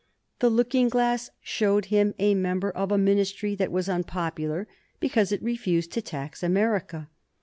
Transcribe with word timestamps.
The 0.39 0.49
looking 0.49 0.89
glass 0.89 1.29
showed 1.41 1.85
him 1.93 2.15
a 2.17 2.33
member 2.33 2.71
of 2.71 2.91
a 2.91 2.97
Ministry 2.97 3.53
that 3.53 3.71
was 3.71 3.87
unpopular 3.87 4.67
because 4.99 5.31
it 5.31 5.43
refused 5.43 5.91
to 5.91 6.01
tax 6.01 6.41
America. 6.41 7.07